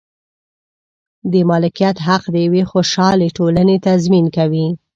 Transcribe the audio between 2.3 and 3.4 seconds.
د یوې خوشحالې